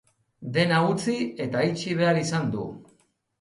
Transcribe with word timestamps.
Dena 0.53 0.79
utzi 0.93 1.17
eta 1.45 1.61
itxi 1.67 1.93
behar 2.01 2.21
izan 2.23 2.49
du. 2.57 2.67